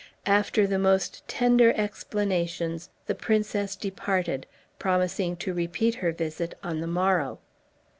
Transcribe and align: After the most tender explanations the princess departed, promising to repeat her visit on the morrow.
After 0.25 0.65
the 0.65 0.79
most 0.79 1.27
tender 1.27 1.73
explanations 1.73 2.89
the 3.05 3.13
princess 3.13 3.75
departed, 3.75 4.47
promising 4.79 5.35
to 5.35 5.53
repeat 5.53 5.93
her 6.01 6.11
visit 6.11 6.55
on 6.63 6.79
the 6.81 6.87
morrow. 6.87 7.37